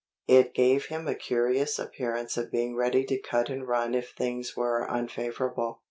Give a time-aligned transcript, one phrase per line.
[0.27, 4.57] It gave him a curious appearance of being ready to cut and run if things
[4.57, 5.79] were unfavorable.